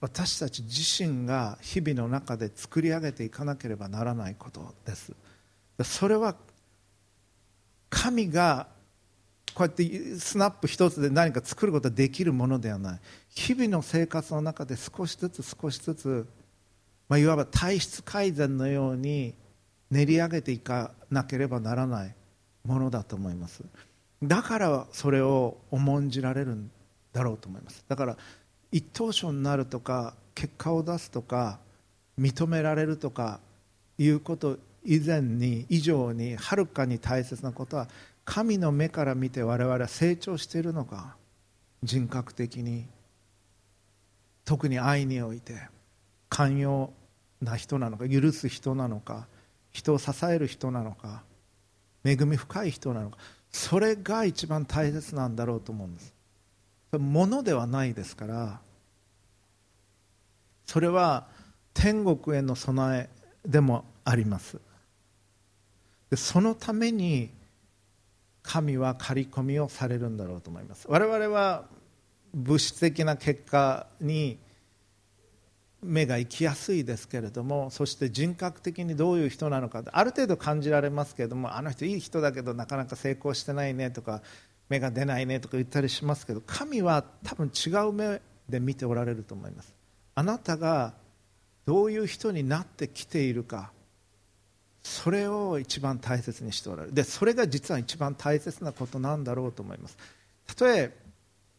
[0.00, 5.12] 私たち自身が日々の中で作り上げていかなければならないことです。
[5.82, 6.36] それは
[7.88, 8.68] 神が
[9.54, 9.84] こうやって
[10.18, 13.00] スナップ一つで何か作ることができるものではない。
[13.30, 16.26] 日々の生活の中で少しずつ少しずつ、
[17.08, 19.34] まあ、いわば体質改善のように
[19.90, 22.14] 練り上げていかなければならない
[22.64, 23.62] ものだと思います。
[24.22, 26.70] だからそれを重んじられるん
[27.12, 27.84] だろうと思います。
[27.88, 28.16] だから
[28.72, 31.60] 一等賞になるとか結果を出すとか
[32.18, 33.40] 認められるとか
[33.98, 37.88] いうこと以前に以上にはるかに大切なことは
[38.24, 41.16] 神の目から見て我々は成長しているのか。
[41.82, 42.86] 人格的に。
[44.44, 45.68] 特に愛において。
[46.28, 46.92] 寛容
[47.40, 49.26] な人なのか許す人なのか
[49.72, 51.22] 人を支える人なのか
[52.04, 53.18] 恵み深い人なのか
[53.50, 56.14] それが一番大切なんだろうと思うんです。
[56.98, 58.60] ものではないですから
[60.66, 61.26] それは
[61.74, 63.08] 天国への備
[63.44, 64.58] えでもあります。
[66.10, 67.30] でそのために
[68.42, 70.86] 神は刈り込みをされるんだろうと思います。
[70.88, 71.64] 我々は
[72.32, 74.38] 物質的な結果に
[75.82, 84.22] 目が行きやすいですけれどもそして人格的にどういう人なのかある程度感じられますけれどもあの人いい人だけどなかなか成功してないねとか
[84.68, 89.74] 目が出ないねとか言ったりしますけど神は多分違う目で見ておられると思います。
[90.14, 90.94] あなたが
[91.66, 93.72] どういう人になってきているか
[94.82, 96.94] それを一番大切にしておられる。
[96.94, 99.96] でそれが実は一番大切なことなんだろうと思います。
[100.46, 100.92] たとえ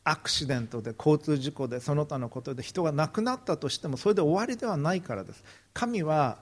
[0.10, 5.44] アクシデントで交通事故でその他のことで人が亡くなったとしてもそれで終わりではないからです。
[5.74, 6.38] 神は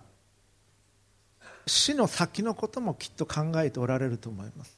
[1.65, 4.77] 死の先のこともきっと考えておられると思います。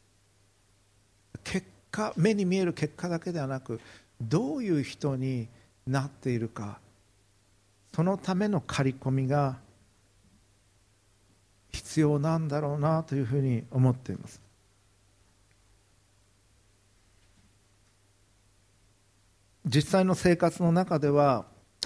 [1.44, 3.82] 結果目に見える結果だけではなく
[4.22, 5.50] どういう人に
[5.86, 6.80] なっているか
[7.94, 9.58] そのための刈り込みが
[11.74, 14.47] 必要なんだろうなというふうに思っています。
[19.68, 21.46] 実際の生活の中では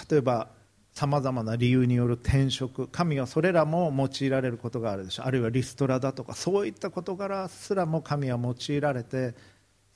[0.09, 0.49] 例えば
[0.93, 5.25] さまざまな理由による転職神はそれらも用いられることがあるでしょう。
[5.25, 9.33] あるいはリストラだとかそういった事柄すらも神は用いられて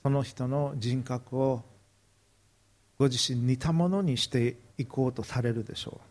[0.01, 1.63] その人の人格を
[2.97, 6.07] ご自身似たものにしていこうとされるでしょう。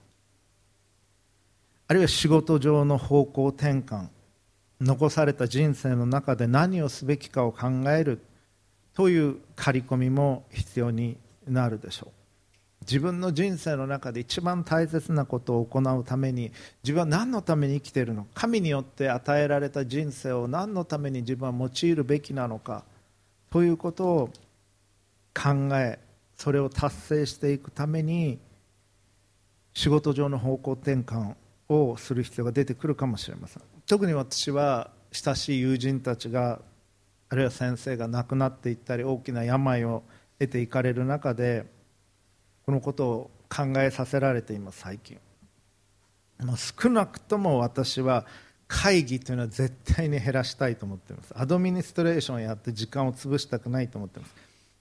[1.88, 4.08] あるいは仕事上の方向転換
[4.80, 8.20] 残された人生の中で何をすべきかを考える
[8.94, 11.16] という刈り込みも必要に
[11.48, 12.10] なるでしょう。
[12.82, 16.52] 自分の人生の中で一番大切なことを行うために
[16.82, 18.24] 自分は何のために生きているの？
[18.24, 22.84] か神によって与えられた人生を何のために自分は用いるべきなのか？
[23.50, 24.30] ということを
[25.34, 25.98] 考え
[26.36, 28.38] それを達成していくために
[29.72, 31.34] 仕事上の方向転換
[31.68, 33.62] をする必要が出てくるかもしれません。
[33.86, 36.60] 特に私は親しい友人たちが
[37.30, 40.02] あるいは先生が亡くなっていったり大きな病を
[40.38, 41.66] 得ていかれる中で
[42.66, 45.18] このことを考えさせられています最近。
[46.40, 48.26] もう少なくとも私は
[48.66, 51.32] 会議というのは絶対に減らしたいと思っています。
[51.36, 54.34] アドミニストレーションやって時間を潰したくないと思っています。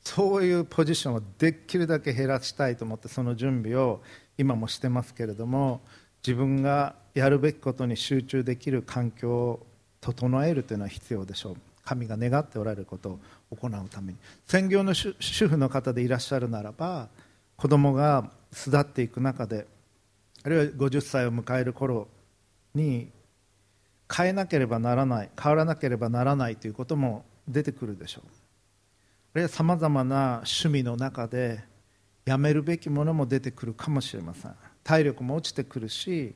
[0.04, 4.02] そういうポジションをできるだけ減らしたいと思ってその準備を
[4.38, 5.82] 今もしてますけれども
[6.26, 9.66] 自分がやるべきことに集中できる環境を
[10.02, 11.56] 整えるというのは必要でしょう。
[11.86, 13.20] 神が願っておられることを
[13.56, 14.20] 行うために。
[14.48, 15.14] 専業の主
[15.48, 17.10] 婦の方でいらっしゃるならば
[17.56, 19.68] 子供が巣立っていく中で
[20.44, 22.08] あるいは50歳を迎える頃
[22.76, 23.10] に
[24.14, 28.28] 変えなければならない変わらなければならないということも出てくるでしょう。
[28.28, 31.64] あるいはさまざまな趣味の中で
[32.26, 34.56] やめるべきものも出てくるかもしれません。
[34.84, 36.36] 体力も落ちてくるし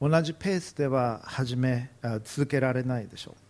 [0.00, 1.90] 同じペースでは始め
[2.24, 3.43] 続けられないでしょう。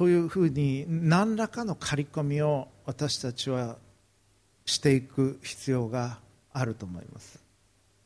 [0.00, 3.76] そういうふうに何らかの刈り込みを私たちは
[4.64, 6.20] していく必要が
[6.54, 7.38] あると思います。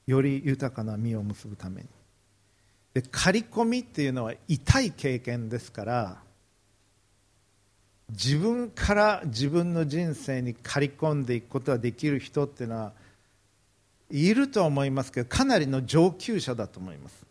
[0.05, 1.88] より豊かな実を結ぶために。
[2.95, 6.16] で刈り込みっていうのは痛い経験ですから
[8.11, 12.92] 自分から自分の人生に刈り込んでいくことができる人っていうのは
[14.11, 17.24] いると思いますけどかなりの上級者だと思います。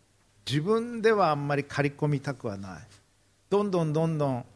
[0.46, 2.80] 自分ではあんまり刈り込みたくはない。
[3.50, 4.46] どんどんどんどん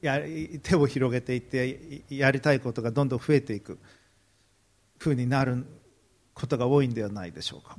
[0.00, 0.20] や
[0.62, 3.78] 手を広げていってやりたいことがどんどん増えていく
[4.98, 5.64] ふうになる
[6.34, 7.76] ことが多いんではないでしょうか。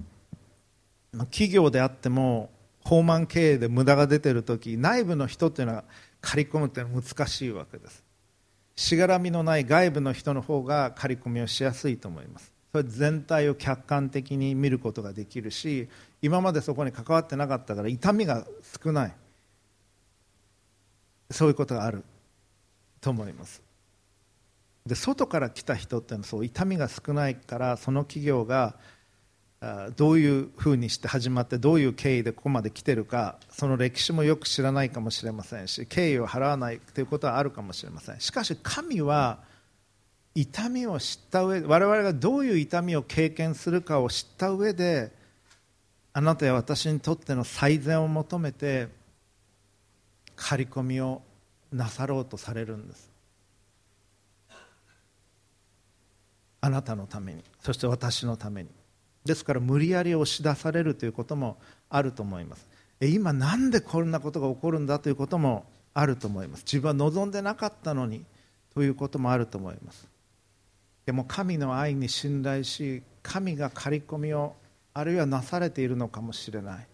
[1.14, 2.52] まあ企業であっても
[2.84, 5.84] 放満経営で無駄が出ている時内部の人っていうのは
[6.22, 8.04] 刈り込むっていうのは難しいわけです。
[8.76, 12.52] しがらみのない外部の人の方が刈り込みをしやすいと思います。
[12.72, 15.90] それ全体を客観的に見ることができるし
[16.22, 18.46] 今までそこに関わってなかったから痛みが
[18.84, 19.14] 少ない。
[21.30, 22.04] そういうことがある。
[23.02, 23.62] と思います。
[24.86, 28.76] で外から来た人ってのはそう痛みが少ないからその企業が
[29.96, 38.20] どういうふうにして始まってどういう経緯でここまで来てるかその歴史もよく知らないかもしれませんし敬意を払わないということはあるかもしれません。
[38.20, 39.40] しかし神は
[40.34, 45.12] 痛みを知った上我々がどういう痛みを経験するかを知った上で
[46.14, 48.88] あなたや私にとっての最善を求めて
[50.36, 51.22] 刈り込みを
[51.72, 53.10] なさろうとされるんです。
[56.62, 57.44] あなたのために。
[57.60, 58.70] そして私のために。
[59.26, 61.58] ですから無理やり押し出されるということも
[61.90, 62.68] あると思います。
[63.02, 66.64] 今なんでこんなことが起こるんだということもあると思います。
[66.64, 68.24] 自分は望んでなかったのに。
[68.74, 70.08] ということもあると思います。
[71.06, 74.56] でも神の愛に信頼し神が刈り込みを
[74.94, 76.88] あるいはなされているのかもしれない。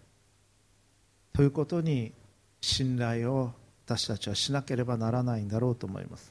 [1.32, 2.12] ということに
[2.60, 3.52] 信頼を
[3.88, 6.30] 私たちはしなければならないんだろうと思います。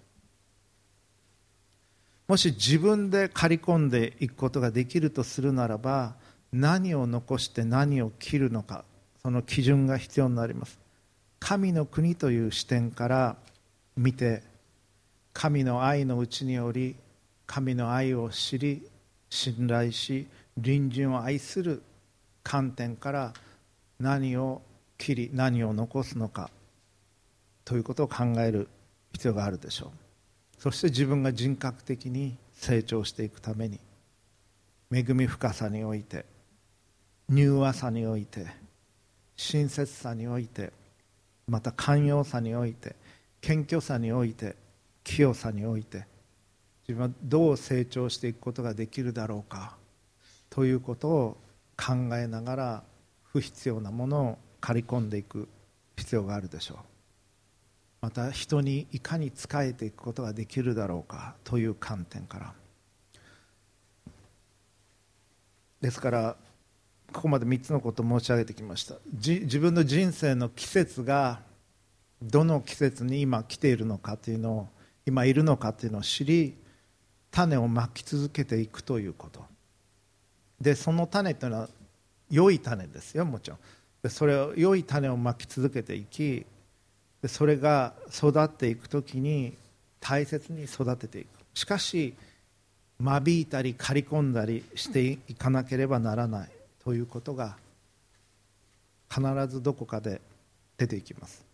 [2.27, 6.13] もし自分で刈り込んでいくことができるとするならば
[6.53, 8.83] 何を残して何を切るのか
[9.23, 10.77] その基準が必要になります。
[11.39, 13.37] 神の国という視点から
[13.95, 14.43] 見て
[15.33, 16.95] 神の愛のうちにより
[17.47, 18.87] 神の愛を知り
[19.31, 21.81] 信頼し隣人を愛する
[22.43, 23.33] 観点から
[23.99, 24.61] 何を
[24.99, 26.51] 切り何を残すのか
[27.67, 28.69] ということを考える
[29.11, 29.89] 必要があるでしょう。
[30.57, 33.77] そして自分が人格的に成長していくために
[34.89, 36.25] 恵み深さにおいて
[37.29, 38.47] 柔和さにおいて
[39.35, 40.71] 親切さにおいて
[41.49, 42.95] また寛容さにおいて
[43.41, 44.55] 謙虚さにおいて
[45.03, 46.05] 清さにおいて
[46.87, 49.75] 自分はどう成長していくことができるだろうか
[50.49, 51.37] ということを
[51.75, 52.83] 考えながら
[53.25, 55.49] 不必要なものを刈り込んでいく
[55.97, 56.96] 必要があるでしょう。
[58.01, 62.53] また人にいかに仕えていくことができるだろうかという観点から。
[65.81, 66.35] ですから
[67.13, 68.95] ここまで3つのことを申し上げてきました。
[69.13, 71.39] 自分の人生の季節が
[72.21, 74.67] どの季節に今来ているのかというのを
[75.05, 76.55] 今いるのかというのを知り
[77.31, 79.45] 種をまき続けていくということ。
[80.59, 81.69] でその種というのは
[82.29, 84.09] 良い種ですよもちろん。
[84.09, 86.45] それを良い種をまき続けていき
[87.25, 89.53] それが育っていく時に
[89.99, 91.27] 大切に育てていく。
[91.53, 92.13] しかし
[92.99, 96.49] 間引いたり刈り込んだりしていかなければならない
[96.83, 97.57] ということが
[99.09, 100.21] 必ずどこかで
[100.77, 101.45] 出ていきます。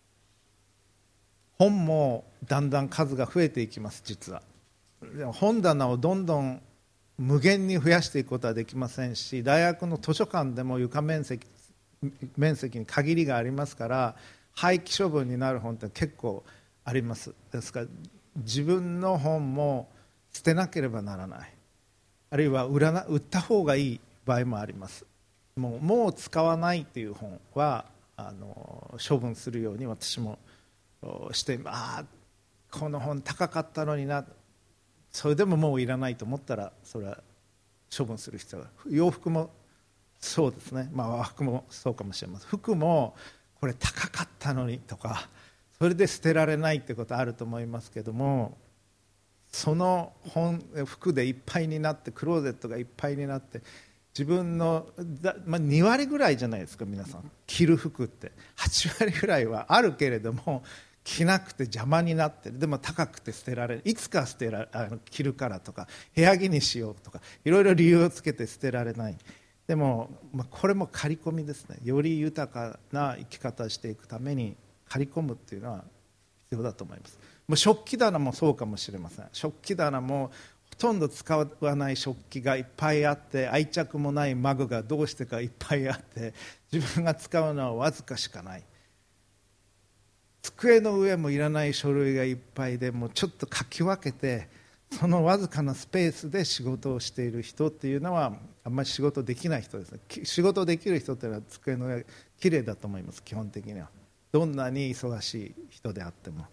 [1.58, 4.42] 本もだんだん数が増えていきます実は。
[5.32, 6.60] 本棚をどんどん
[7.18, 11.46] 無限に増やしていくことはできませんし大学の図書館でも床面積
[12.36, 14.16] 面積に限りがありますから
[14.54, 16.44] 廃棄処分になる本って結構
[16.84, 17.34] あります。
[17.52, 17.86] ですから
[18.36, 19.88] 自分の本も
[20.32, 21.52] 捨てなければならない。
[22.30, 25.04] あるいは売らな売った方がいい場合もあります。
[25.56, 27.84] もうもう使わないっていう本は
[28.16, 30.38] あの処分するように私も
[31.32, 32.04] してああ
[32.70, 34.24] この本高かったのにな。
[35.12, 37.18] それでももういらないと思ったらそれは
[37.96, 39.50] 処分する必要が洋服も
[40.18, 42.48] そうですね、まあ、和服もそうかもしれません。
[42.48, 43.14] 服も
[43.64, 45.26] これ高かったのにとか
[45.78, 48.58] それで捨てられないってことあると思いますけども
[49.50, 53.62] その本服でいっぱいになってクローゼットがいっぱいになって
[54.12, 54.88] 自分の
[55.46, 57.30] まあ、2割ぐらいじゃないですか皆さん。
[57.46, 58.32] 着る服って。
[58.58, 60.62] 8割ぐらいはあるけれども
[61.02, 63.82] 着なくて邪魔になってでも高くて捨てられる。
[63.86, 69.16] いつか捨てらあの着るからとか部屋着にしようとかいろいろ理由をつけて捨てられない。
[69.66, 71.78] でも、まあ、これも刈り込みですね。
[71.82, 74.56] より豊かな生き方をしていくために
[74.88, 75.84] 刈り込むっていうのは
[76.44, 77.18] 必要だと思います。
[77.48, 79.28] もう食器棚もそうかもしれません。
[79.32, 80.30] 食器棚も
[80.70, 86.34] ほとんど使わない食器がいっぱいあって愛着もないマグがどうしてかいっぱいあって
[86.70, 88.62] 自分が使うのはわずかしかない。
[90.42, 94.48] 机の上もいらない書類がいっぱいでもうちょっとかき分けて
[94.90, 98.34] そのわずかなスペースで仕事をしている人っていうのは
[98.64, 100.00] あんまり仕事できない人ですね。
[100.24, 102.06] 仕事できる人っていうのは机の上
[102.40, 103.90] きれいだと思います基本的には。
[104.32, 106.46] どんなに忙しい人であっても。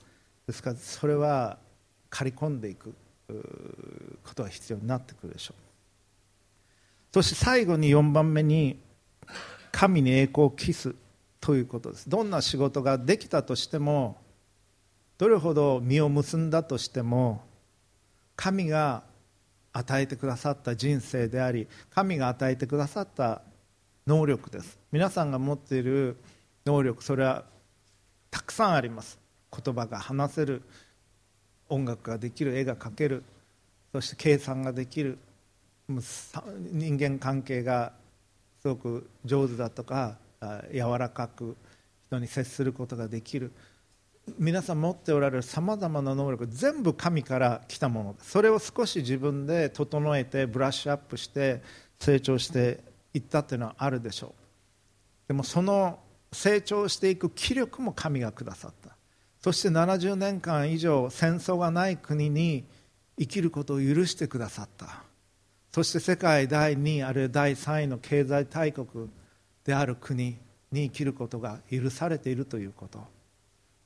[0.45, 1.57] ですからそれは
[2.09, 2.93] 刈り込んでいく
[4.23, 5.61] ことが必要になってくるでしょう。
[7.13, 8.77] そして最後に4番目に
[9.71, 10.93] 神に栄光を期す
[11.39, 12.09] ということです。
[12.09, 14.17] どんな仕事ができたとしても
[15.17, 17.41] どれほど実を結んだとしても
[18.35, 19.03] 神が
[19.73, 23.41] 与えてくださった人生であり神が与えてくださった
[24.07, 24.79] 能力です。
[24.91, 26.17] 皆さんが持っている
[26.65, 27.43] 能力それは
[28.29, 29.19] たくさんあります。
[29.51, 30.61] 言葉が話せる
[31.69, 33.23] 音楽ができる絵が描ける
[33.91, 35.17] そして計算ができる
[35.89, 37.91] 人間関係が
[38.61, 40.17] すごく上手だとか
[40.71, 41.57] 柔らかく
[42.07, 43.51] 人に接することができる。
[44.37, 48.15] 皆さん持っておられるさまざまな能力全部神から来たもの。
[48.21, 51.61] それを少し自分で整えてブラッシュアップして
[51.99, 52.79] 成長して
[53.13, 54.31] いったというのはあるでしょう。
[55.27, 55.99] でもその
[56.31, 58.95] 成長していく気力も神がくださった。
[59.41, 62.63] そして70年間以上戦争がない国に
[63.19, 65.03] 生きることを許してくださった。
[65.73, 69.09] そして世界第2位あるいは第3位の経済大国
[69.65, 70.37] である国
[70.71, 73.20] に生きることが許されているということ。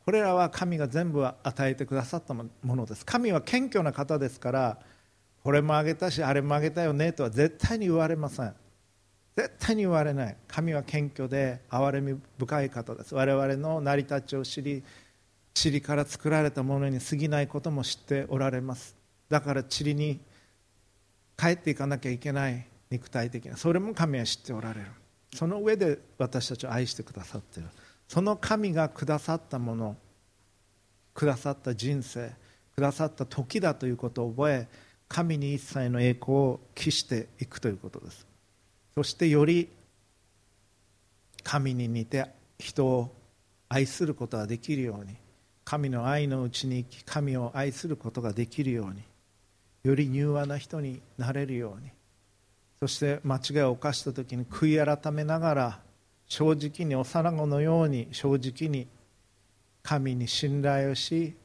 [0.05, 3.05] これらは神が全部与えてくださったものです。
[3.05, 4.79] 神は謙虚な方ですから
[5.43, 8.53] これもあげたしあれもあげたよねとは絶対に言われません。
[9.35, 10.37] 絶対に言われない。
[10.47, 13.15] 神は謙虚で憐れみ深い方です。
[13.15, 14.83] 我々の成り立ちを知り
[15.55, 18.95] 塵から作られたものに過ぎないことも知っておられます。
[19.29, 20.19] だから塵に
[21.37, 22.65] 帰っていかなきゃいけない。
[22.91, 23.57] 肉体的な。
[23.57, 24.85] それも神は知っておられる。
[25.33, 27.69] その上で私たちを愛してくださっている。
[28.07, 29.97] その神がくださったもの
[31.13, 32.31] くださった人生
[32.75, 34.67] くださった時だということを覚え
[35.07, 38.27] 神に一切の栄光を期していくということです。
[38.95, 39.69] そしてより
[41.43, 42.25] 神に似て
[42.57, 43.15] 人を
[43.69, 45.15] 愛することができるように
[45.63, 49.03] 神の愛のうちに生き神を愛することができるように
[49.83, 51.91] より柔和な人になれるように
[52.79, 55.79] そして間違いを犯した時に悔い改めながら
[56.27, 58.87] 正直に幼子のように正直に
[59.83, 61.35] 神に信頼をし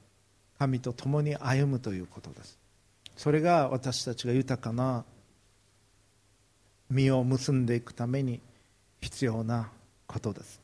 [0.59, 2.59] 神と共に歩むということです。
[3.17, 5.05] それが私たちが豊かな
[6.89, 8.41] 実を結んでいくために
[9.01, 9.71] 必要な
[10.07, 10.61] ことです。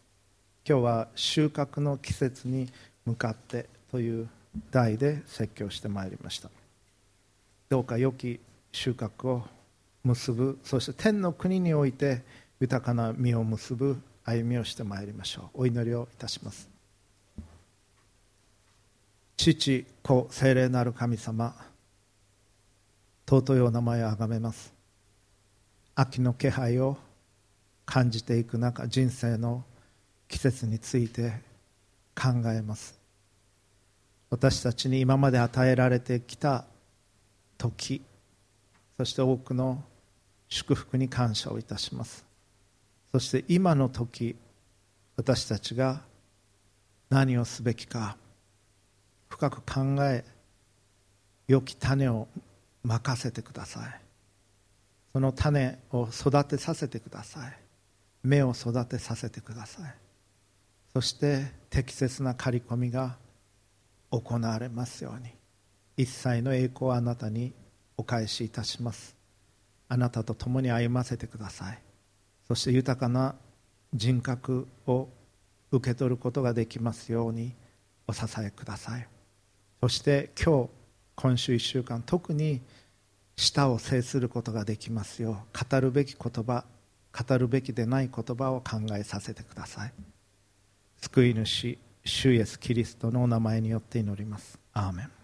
[0.69, 2.69] 今日は収穫の季節に
[3.05, 4.29] 向かってという
[4.71, 6.51] 題で説教してまいりました。
[7.69, 8.41] どうか良き
[8.73, 9.45] 収穫を
[10.03, 12.23] 結ぶそして天の国において
[12.61, 15.63] 豊かな実を結ぶ歩みをしてまいりましょう。
[15.63, 16.69] お祈りをいたします。
[19.37, 21.55] 父子精霊なる神様
[23.29, 24.73] 尊いお名前をあがめます。
[25.95, 26.97] 秋の気配を
[27.85, 29.65] 感じていく中人生の
[30.29, 31.35] 季節について
[32.15, 32.99] 考えます。
[34.29, 36.65] 私たちに今まで与えられてきた
[37.57, 38.03] 時
[38.97, 39.83] そして多くの
[40.49, 42.26] 祝福に感謝をいたします。
[43.17, 44.37] そして今の時
[45.17, 46.03] 私たちが
[47.09, 48.19] 何をすべきか
[49.31, 50.23] 深く考え
[51.49, 52.29] 良き種を
[52.83, 54.01] 任せてください。
[55.15, 57.57] その種を育てさせてください。
[58.23, 59.95] 芽を育てさせてください。
[60.93, 63.17] そして適切な刈り込みが
[64.11, 65.31] 行われますように。
[65.97, 67.55] 一切の栄光をあなたに
[67.97, 69.17] お返しいたします。
[69.89, 71.86] あなたと共に歩ませてください。
[72.49, 73.35] そして豊かな
[73.95, 75.09] 人格を
[75.73, 77.55] 受け取ることができますように
[78.07, 79.07] お支えください。
[79.81, 80.71] そして今日
[81.17, 82.61] 今週1週間特に
[83.37, 86.65] 舌を制することができますよう語るべき言葉
[87.13, 89.93] 語るべきでない言葉を考えさせてください。
[90.99, 94.59] 救い主主イエスキリストのお名前によって祈ります。
[94.73, 95.16] アーメン。